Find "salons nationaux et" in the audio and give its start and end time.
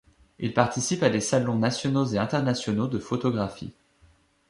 1.21-2.17